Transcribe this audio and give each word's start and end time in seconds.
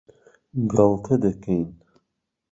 گاڵتە 0.71 1.15
دەکەین. 1.23 1.63